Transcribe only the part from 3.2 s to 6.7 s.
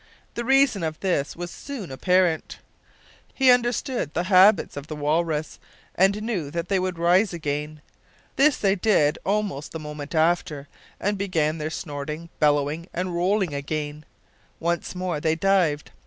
He understood the habits of the walrus, and knew that